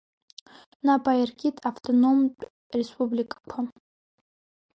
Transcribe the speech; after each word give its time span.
Нап 0.89 1.05
аиркит 1.11 1.57
автономтә 1.71 2.45
республикақәа… 2.79 3.59